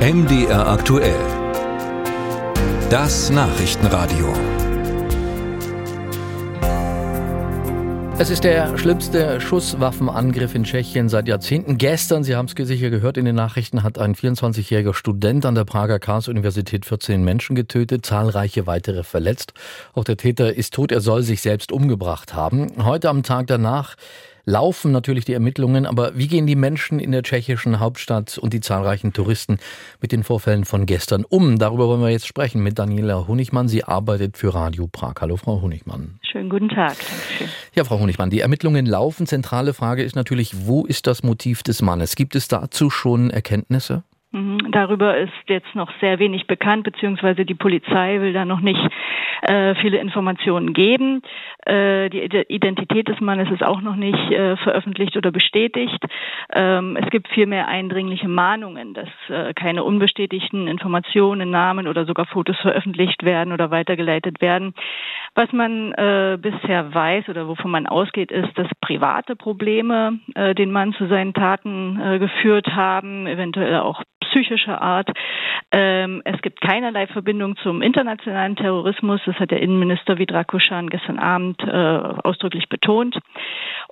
MDR 0.00 0.66
aktuell. 0.66 1.20
Das 2.88 3.28
Nachrichtenradio. 3.28 4.32
Es 8.16 8.30
ist 8.30 8.44
der 8.44 8.78
schlimmste 8.78 9.42
Schusswaffenangriff 9.42 10.54
in 10.54 10.64
Tschechien 10.64 11.10
seit 11.10 11.28
Jahrzehnten. 11.28 11.76
Gestern, 11.76 12.24
Sie 12.24 12.34
haben 12.34 12.46
es 12.46 12.68
sicher 12.68 12.88
gehört 12.88 13.18
in 13.18 13.26
den 13.26 13.36
Nachrichten, 13.36 13.82
hat 13.82 13.98
ein 13.98 14.14
24-jähriger 14.14 14.94
Student 14.94 15.44
an 15.44 15.54
der 15.54 15.66
Prager 15.66 15.98
Karls-Universität 15.98 16.86
14 16.86 17.22
Menschen 17.22 17.54
getötet, 17.54 18.06
zahlreiche 18.06 18.66
weitere 18.66 19.04
verletzt. 19.04 19.52
Auch 19.92 20.04
der 20.04 20.16
Täter 20.16 20.54
ist 20.54 20.72
tot, 20.72 20.92
er 20.92 21.02
soll 21.02 21.22
sich 21.22 21.42
selbst 21.42 21.72
umgebracht 21.72 22.32
haben. 22.32 22.72
Heute 22.82 23.10
am 23.10 23.22
Tag 23.22 23.48
danach 23.48 23.96
laufen 24.50 24.90
natürlich 24.90 25.24
die 25.24 25.32
Ermittlungen, 25.32 25.86
aber 25.86 26.16
wie 26.18 26.26
gehen 26.26 26.46
die 26.46 26.56
Menschen 26.56 26.98
in 26.98 27.12
der 27.12 27.22
tschechischen 27.22 27.78
Hauptstadt 27.78 28.36
und 28.36 28.52
die 28.52 28.60
zahlreichen 28.60 29.12
Touristen 29.12 29.58
mit 30.00 30.10
den 30.10 30.24
Vorfällen 30.24 30.64
von 30.64 30.86
gestern 30.86 31.24
um? 31.24 31.58
Darüber 31.58 31.86
wollen 31.86 32.00
wir 32.00 32.10
jetzt 32.10 32.26
sprechen 32.26 32.62
mit 32.62 32.78
Daniela 32.78 33.28
Honigmann. 33.28 33.68
Sie 33.68 33.84
arbeitet 33.84 34.36
für 34.36 34.52
Radio 34.52 34.88
Prag. 34.88 35.14
Hallo, 35.20 35.36
Frau 35.36 35.62
Honigmann. 35.62 36.18
Schönen 36.22 36.50
guten 36.50 36.68
Tag. 36.68 36.96
Dankeschön. 36.98 37.48
Ja, 37.74 37.84
Frau 37.84 38.00
Honigmann, 38.00 38.30
die 38.30 38.40
Ermittlungen 38.40 38.86
laufen. 38.86 39.26
Zentrale 39.26 39.72
Frage 39.72 40.02
ist 40.02 40.16
natürlich, 40.16 40.66
wo 40.66 40.84
ist 40.84 41.06
das 41.06 41.22
Motiv 41.22 41.62
des 41.62 41.80
Mannes? 41.80 42.16
Gibt 42.16 42.34
es 42.34 42.48
dazu 42.48 42.90
schon 42.90 43.30
Erkenntnisse? 43.30 44.02
Mhm. 44.32 44.70
Darüber 44.70 45.16
ist 45.16 45.32
jetzt 45.48 45.74
noch 45.74 45.90
sehr 46.00 46.20
wenig 46.20 46.46
bekannt, 46.46 46.84
beziehungsweise 46.84 47.44
die 47.44 47.54
Polizei 47.54 48.20
will 48.20 48.32
da 48.32 48.44
noch 48.44 48.60
nicht 48.60 48.80
äh, 49.42 49.74
viele 49.74 49.98
Informationen 49.98 50.72
geben. 50.72 51.22
Äh, 51.66 52.10
die 52.10 52.22
Identität 52.48 53.08
des 53.08 53.20
Mannes 53.20 53.50
ist 53.50 53.64
auch 53.64 53.80
noch 53.80 53.96
nicht 53.96 54.30
äh, 54.30 54.56
veröffentlicht 54.56 55.16
oder 55.16 55.32
bestätigt. 55.32 55.98
Ähm, 56.52 56.96
es 56.96 57.10
gibt 57.10 57.26
vielmehr 57.28 57.66
eindringliche 57.66 58.28
Mahnungen, 58.28 58.94
dass 58.94 59.08
äh, 59.28 59.52
keine 59.54 59.82
unbestätigten 59.82 60.68
Informationen, 60.68 61.50
Namen 61.50 61.88
oder 61.88 62.04
sogar 62.04 62.26
Fotos 62.26 62.56
veröffentlicht 62.58 63.24
werden 63.24 63.52
oder 63.52 63.72
weitergeleitet 63.72 64.40
werden. 64.40 64.74
Was 65.34 65.52
man 65.52 65.92
äh, 65.92 66.38
bisher 66.40 66.94
weiß 66.94 67.28
oder 67.28 67.48
wovon 67.48 67.72
man 67.72 67.86
ausgeht, 67.88 68.30
ist, 68.30 68.56
dass 68.56 68.68
private 68.80 69.34
Probleme 69.34 70.20
äh, 70.36 70.54
den 70.54 70.70
Mann 70.70 70.92
zu 70.92 71.08
seinen 71.08 71.34
Taten 71.34 72.20
geführt 72.20 72.68
haben, 72.68 73.26
eventuell 73.26 73.78
auch 73.78 74.02
psychischer 74.30 74.80
Art. 74.80 75.08
Ähm, 75.72 76.22
es 76.24 76.40
gibt 76.42 76.60
keinerlei 76.60 77.06
Verbindung 77.06 77.56
zum 77.62 77.82
internationalen 77.82 78.56
Terrorismus. 78.56 79.20
Das 79.26 79.36
hat 79.36 79.50
der 79.50 79.60
Innenminister 79.60 80.18
Vidrakuschan 80.18 80.88
gestern 80.88 81.18
Abend 81.18 81.62
äh, 81.62 81.68
ausdrücklich 81.70 82.68
betont. 82.68 83.18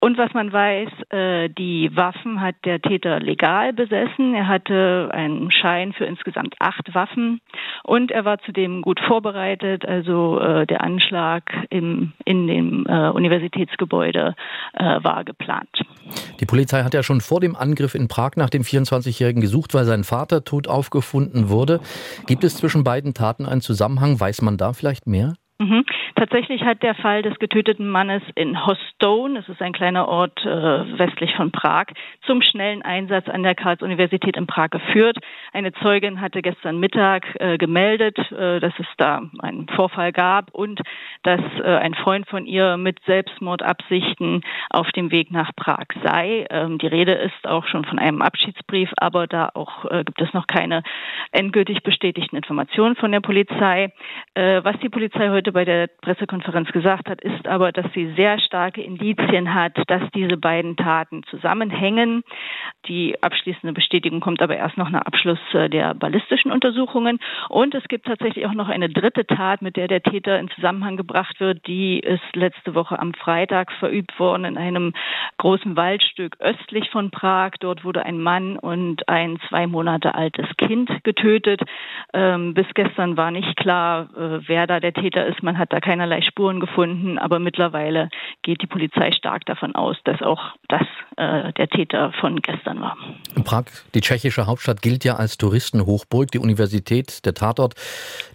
Und 0.00 0.18
was 0.18 0.32
man 0.34 0.52
weiß, 0.52 0.88
äh, 1.10 1.48
die 1.48 1.90
Waffen 1.94 2.40
hat 2.40 2.56
der 2.64 2.80
Täter 2.80 3.18
legal 3.20 3.72
besessen. 3.72 4.34
Er 4.34 4.46
hatte 4.46 5.08
einen 5.12 5.50
Schein 5.50 5.92
für 5.92 6.04
insgesamt 6.04 6.54
acht 6.58 6.94
Waffen 6.94 7.40
und 7.82 8.10
er 8.10 8.24
war 8.24 8.38
zudem 8.40 8.82
gut 8.82 9.00
vorbereitet. 9.00 9.86
Also 9.86 10.38
äh, 10.40 10.66
der 10.66 10.82
Anschlag 10.82 11.44
im, 11.70 12.12
in 12.24 12.46
dem 12.46 12.86
äh, 12.86 13.10
Universitätsgebäude 13.10 14.34
äh, 14.74 14.84
war 15.02 15.24
geplant. 15.24 15.70
Die 16.40 16.46
Polizei 16.46 16.82
hat 16.82 16.94
ja 16.94 17.02
schon 17.02 17.20
vor 17.20 17.40
dem 17.40 17.56
Angriff 17.56 17.94
in 17.94 18.08
Prag 18.08 18.32
nach 18.36 18.50
dem 18.50 18.62
24-Jährigen 18.62 19.40
gesucht, 19.40 19.74
weil 19.74 19.84
sein 19.84 20.04
Vater 20.04 20.25
tot 20.26 20.68
aufgefunden 20.68 21.48
wurde. 21.48 21.80
Gibt 22.26 22.44
es 22.44 22.56
zwischen 22.56 22.84
beiden 22.84 23.14
Taten 23.14 23.46
einen 23.46 23.60
Zusammenhang? 23.60 24.18
Weiß 24.18 24.42
man 24.42 24.56
da 24.56 24.72
vielleicht 24.72 25.06
mehr? 25.06 25.34
Mhm. 25.58 25.86
Tatsächlich 26.16 26.62
hat 26.64 26.82
der 26.82 26.94
Fall 26.94 27.22
des 27.22 27.38
getöteten 27.38 27.88
Mannes 27.88 28.22
in 28.34 28.66
Hostone, 28.66 29.40
das 29.40 29.48
ist 29.48 29.62
ein 29.62 29.72
kleiner 29.72 30.06
Ort 30.06 30.44
äh, 30.44 30.98
westlich 30.98 31.34
von 31.34 31.50
Prag, 31.50 31.86
zum 32.26 32.42
schnellen 32.42 32.82
Einsatz 32.82 33.26
an 33.28 33.42
der 33.42 33.54
Karls-Universität 33.54 34.36
in 34.36 34.46
Prag 34.46 34.68
geführt. 34.68 35.16
Eine 35.54 35.72
Zeugin 35.74 36.20
hatte 36.20 36.42
gestern 36.42 36.78
Mittag 36.78 37.24
äh, 37.40 37.56
gemeldet, 37.56 38.18
äh, 38.32 38.60
dass 38.60 38.74
es 38.78 38.86
da 38.98 39.22
einen 39.38 39.66
Vorfall 39.68 40.12
gab 40.12 40.52
und 40.52 40.80
dass 41.22 41.40
äh, 41.62 41.76
ein 41.76 41.94
Freund 41.94 42.28
von 42.28 42.44
ihr 42.44 42.76
mit 42.76 42.98
Selbstmordabsichten 43.06 44.42
auf 44.68 44.90
dem 44.92 45.10
Weg 45.10 45.30
nach 45.30 45.52
Prag 45.56 45.86
sei. 46.04 46.46
Ähm, 46.50 46.76
die 46.76 46.86
Rede 46.86 47.12
ist 47.12 47.46
auch 47.46 47.66
schon 47.66 47.86
von 47.86 47.98
einem 47.98 48.20
Abschiedsbrief, 48.20 48.90
aber 48.98 49.26
da 49.26 49.50
auch 49.54 49.86
äh, 49.86 50.04
gibt 50.04 50.20
es 50.20 50.34
noch 50.34 50.46
keine 50.46 50.82
endgültig 51.32 51.82
bestätigten 51.82 52.36
Informationen 52.36 52.96
von 52.96 53.10
der 53.10 53.20
Polizei. 53.20 53.92
Äh, 54.34 54.62
was 54.62 54.78
die 54.80 54.90
Polizei 54.90 55.30
heute 55.30 55.45
heute 55.46 55.52
bei 55.52 55.64
der 55.64 55.86
Pressekonferenz 56.02 56.72
gesagt 56.72 57.08
hat, 57.08 57.20
ist 57.20 57.46
aber, 57.46 57.70
dass 57.70 57.86
sie 57.94 58.12
sehr 58.16 58.40
starke 58.40 58.82
Indizien 58.82 59.54
hat, 59.54 59.78
dass 59.86 60.02
diese 60.12 60.36
beiden 60.36 60.76
Taten 60.76 61.22
zusammenhängen. 61.30 62.24
Die 62.88 63.22
abschließende 63.22 63.72
Bestätigung 63.72 64.18
kommt 64.18 64.42
aber 64.42 64.56
erst 64.56 64.76
noch 64.76 64.90
nach 64.90 65.02
Abschluss 65.02 65.38
äh, 65.52 65.68
der 65.68 65.94
ballistischen 65.94 66.50
Untersuchungen. 66.50 67.20
Und 67.48 67.74
es 67.76 67.84
gibt 67.84 68.06
tatsächlich 68.06 68.46
auch 68.46 68.54
noch 68.54 68.68
eine 68.68 68.88
dritte 68.88 69.24
Tat, 69.24 69.62
mit 69.62 69.76
der 69.76 69.86
der 69.86 70.02
Täter 70.02 70.38
in 70.40 70.48
Zusammenhang 70.50 70.96
gebracht 70.96 71.38
wird. 71.38 71.64
Die 71.68 72.00
ist 72.00 72.34
letzte 72.34 72.74
Woche 72.74 72.98
am 72.98 73.14
Freitag 73.14 73.70
verübt 73.72 74.18
worden 74.18 74.44
in 74.44 74.58
einem 74.58 74.94
großen 75.38 75.76
Waldstück 75.76 76.36
östlich 76.40 76.90
von 76.90 77.12
Prag. 77.12 77.52
Dort 77.60 77.84
wurde 77.84 78.04
ein 78.04 78.20
Mann 78.20 78.56
und 78.58 79.08
ein 79.08 79.38
zwei 79.48 79.68
Monate 79.68 80.16
altes 80.16 80.46
Kind 80.56 80.90
getötet. 81.04 81.60
Ähm, 82.12 82.54
bis 82.54 82.66
gestern 82.74 83.16
war 83.16 83.30
nicht 83.30 83.56
klar, 83.56 84.08
äh, 84.16 84.40
wer 84.48 84.66
da 84.66 84.80
der 84.80 84.92
Täter 84.92 85.26
ist 85.26 85.35
ist. 85.36 85.42
Man 85.42 85.58
hat 85.58 85.72
da 85.72 85.80
keinerlei 85.80 86.20
Spuren 86.22 86.60
gefunden, 86.60 87.18
aber 87.18 87.38
mittlerweile 87.38 88.08
geht 88.42 88.62
die 88.62 88.66
Polizei 88.66 89.12
stark 89.12 89.44
davon 89.46 89.74
aus, 89.74 89.96
dass 90.04 90.22
auch 90.22 90.40
das 90.68 90.82
äh, 91.16 91.52
der 91.52 91.68
Täter 91.68 92.12
von 92.20 92.40
gestern 92.40 92.80
war. 92.80 92.96
Prag, 93.44 93.64
die 93.94 94.00
tschechische 94.00 94.46
Hauptstadt, 94.46 94.82
gilt 94.82 95.04
ja 95.04 95.16
als 95.16 95.38
Touristenhochburg. 95.38 96.30
Die 96.30 96.38
Universität, 96.38 97.24
der 97.24 97.34
Tatort, 97.34 97.74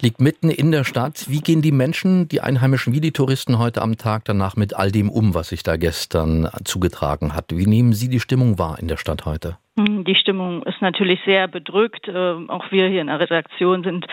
liegt 0.00 0.20
mitten 0.20 0.50
in 0.50 0.72
der 0.72 0.84
Stadt. 0.84 1.26
Wie 1.28 1.40
gehen 1.40 1.62
die 1.62 1.72
Menschen, 1.72 2.28
die 2.28 2.40
Einheimischen 2.40 2.92
wie 2.92 3.00
die 3.00 3.12
Touristen 3.12 3.58
heute 3.58 3.82
am 3.82 3.96
Tag 3.96 4.24
danach 4.24 4.56
mit 4.56 4.74
all 4.74 4.90
dem 4.90 5.10
um, 5.10 5.34
was 5.34 5.48
sich 5.48 5.62
da 5.62 5.76
gestern 5.76 6.48
zugetragen 6.64 7.34
hat? 7.34 7.46
Wie 7.50 7.66
nehmen 7.66 7.92
Sie 7.92 8.08
die 8.08 8.20
Stimmung 8.20 8.58
wahr 8.58 8.78
in 8.78 8.88
der 8.88 8.96
Stadt 8.96 9.26
heute? 9.26 9.56
Hm, 9.78 10.04
die 10.04 10.14
Stimmung 10.14 10.62
ist 10.64 10.82
natürlich 10.82 11.20
sehr 11.24 11.48
bedrückt. 11.48 12.06
Ähm, 12.08 12.50
auch 12.50 12.70
wir 12.70 12.88
hier 12.88 13.00
in 13.00 13.06
der 13.06 13.20
Redaktion 13.20 13.82
sind 13.82 14.06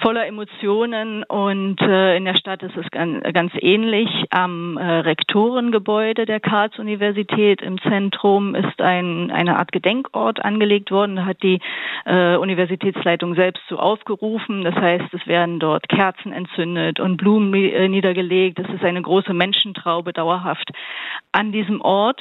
voller 0.00 0.26
Emotionen 0.26 1.22
und 1.24 1.80
äh, 1.80 2.16
in 2.16 2.24
der 2.24 2.34
Stadt 2.34 2.62
ist 2.62 2.76
es 2.76 2.90
ganz, 2.90 3.22
ganz 3.32 3.52
ähnlich. 3.60 4.08
Am 4.30 4.76
äh, 4.76 4.82
Rektorengebäude 4.82 6.26
der 6.26 6.40
Karls-Universität 6.40 7.62
im 7.62 7.80
Zentrum 7.82 8.54
ist 8.54 8.80
ein, 8.80 9.30
eine 9.30 9.58
Art 9.58 9.72
Gedenkort 9.72 10.44
angelegt 10.44 10.90
worden. 10.90 11.16
Da 11.16 11.24
hat 11.26 11.42
die 11.42 11.60
äh, 12.06 12.36
Universitätsleitung 12.36 13.34
selbst 13.34 13.62
so 13.68 13.78
aufgerufen. 13.78 14.64
Das 14.64 14.74
heißt, 14.74 15.12
es 15.12 15.26
werden 15.26 15.58
dort 15.60 15.88
Kerzen 15.88 16.32
entzündet 16.32 17.00
und 17.00 17.16
Blumen 17.16 17.52
äh, 17.54 17.88
niedergelegt. 17.88 18.58
Es 18.58 18.68
ist 18.74 18.84
eine 18.84 19.02
große 19.02 19.34
Menschentraube 19.34 20.12
dauerhaft 20.12 20.70
an 21.32 21.52
diesem 21.52 21.80
Ort. 21.80 22.20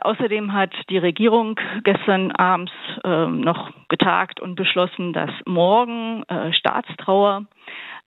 Außerdem 0.00 0.52
hat 0.52 0.72
die 0.90 0.98
Regierung 0.98 1.58
gestern 1.82 2.30
abends 2.32 2.72
äh, 3.04 3.26
noch 3.26 3.70
getagt 3.88 4.40
und 4.40 4.54
beschlossen, 4.54 5.12
dass 5.12 5.30
morgen 5.44 6.22
äh, 6.28 6.52
Staatstrauer 6.52 7.46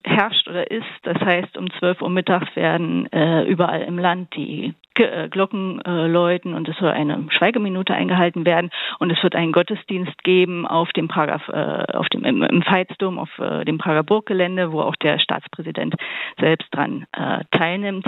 herrscht 0.04 0.48
oder 0.48 0.70
ist. 0.70 0.84
Das 1.02 1.18
heißt, 1.20 1.56
um 1.56 1.70
12 1.78 2.02
Uhr 2.02 2.10
mittags 2.10 2.54
werden 2.56 3.10
äh, 3.12 3.44
überall 3.44 3.82
im 3.82 3.98
Land 3.98 4.34
die 4.34 4.74
äh, 5.00 5.28
Glocken 5.28 5.80
äh, 5.82 6.06
läuten 6.06 6.54
und 6.54 6.68
es 6.68 6.76
soll 6.76 6.90
eine 6.90 7.26
Schweigeminute 7.30 7.94
eingehalten 7.94 8.44
werden 8.44 8.70
und 8.98 9.10
es 9.10 9.22
wird 9.22 9.34
einen 9.34 9.52
Gottesdienst 9.52 10.22
geben 10.24 10.66
auf 10.66 10.90
dem 10.92 11.08
Prager, 11.08 11.40
äh, 11.48 11.96
auf 11.96 12.08
dem 12.08 12.24
im, 12.24 12.42
im 12.42 12.62
Veitsdom, 12.62 13.18
auf 13.18 13.30
äh, 13.38 13.64
dem 13.64 13.78
Prager 13.78 14.02
Burggelände, 14.02 14.72
wo 14.72 14.80
auch 14.80 14.96
der 14.96 15.18
Staatspräsident 15.18 15.94
selbst 16.38 16.68
dran 16.72 17.06
äh, 17.12 17.44
teilnimmt. 17.50 18.06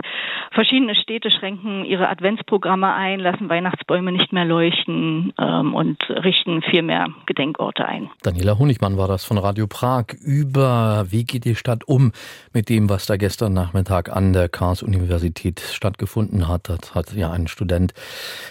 Verschiedene 0.51 0.95
Städte 0.95 1.31
schränken 1.31 1.85
ihre 1.85 2.09
Adventsprogramme 2.09 2.93
ein, 2.93 3.21
lassen 3.21 3.49
Weihnachtsbäume 3.49 4.13
nicht 4.13 4.33
mehr 4.33 4.45
leuchten 4.45 5.33
ähm, 5.41 5.75
und 5.75 5.99
richten 6.11 6.63
viel 6.63 6.83
mehr 6.83 7.07
Gedenkorte 7.27 7.87
ein. 7.87 8.11
Daniela 8.23 8.59
Honigmann 8.59 8.99
war 8.99 9.09
das 9.09 9.25
von 9.25 9.39
Radio 9.39 9.67
Prag 9.67 10.07
über 10.25 11.07
wie 11.09 11.25
geht 11.25 11.45
die 11.45 11.55
Stadt 11.55 11.82
um 11.87 12.13
mit 12.53 12.69
dem, 12.69 12.89
was 12.89 13.07
da 13.07 13.17
gestern 13.17 13.53
Nachmittag 13.53 14.11
an 14.11 14.33
der 14.33 14.49
Karls-Universität 14.49 15.61
stattgefunden 15.61 16.49
hat 16.49 16.69
hat, 16.69 16.95
hat 16.95 17.13
ja 17.13 17.31
ein 17.31 17.49
Student 17.49 17.95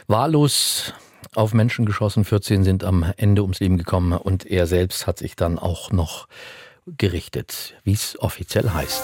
wahllos 0.07 0.94
auf 1.36 1.54
Menschen 1.54 1.86
geschossen. 1.86 2.25
14 2.25 2.63
sind 2.63 2.83
am 2.83 3.06
Ende 3.18 3.42
ums 3.42 3.60
Leben 3.60 3.78
gekommen 3.78 4.13
und 4.13 4.45
er 4.45 4.68
selbst 4.68 5.07
hat 5.07 5.18
sich 5.18 5.36
dann 5.36 5.60
auch 5.60 5.92
noch 5.92 6.28
gerichtet, 6.98 7.75
wie 7.83 7.94
es 7.94 8.19
offiziell 8.19 8.72
heißt. 8.72 9.04